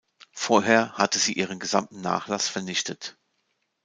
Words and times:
Vorher 0.33 0.93
hatte 0.93 1.19
sie 1.19 1.33
ihren 1.33 1.59
gesamten 1.59 2.01
Nachlass 2.01 2.47
vernichtet. 2.47 3.19